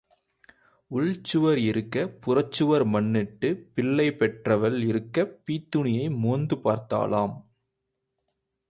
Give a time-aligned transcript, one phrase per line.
[0.91, 7.35] உள் சுவர் இருக்கப் புறச்சுவர் மண் இட்டு, பிள்ளை பெற்றவள் இருக்கப் பீத்துணியை மோந்து பார்த்தாளாம்.